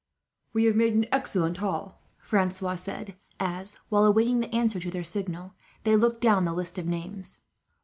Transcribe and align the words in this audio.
"We 0.53 0.63
have 0.65 0.75
made 0.75 0.95
an 0.95 1.05
excellent 1.11 1.57
haul," 1.57 2.01
Francois 2.17 2.77
said 2.77 3.17
as, 3.39 3.77
while 3.89 4.03
awaiting 4.03 4.39
the 4.39 4.51
answer 4.51 4.79
to 4.79 4.89
their 4.89 5.03
signal, 5.03 5.53
they 5.83 5.95
looked 5.95 6.21
down 6.21 6.43
the 6.43 6.53
list 6.53 6.79
of 6.79 6.87
names. 6.87 7.41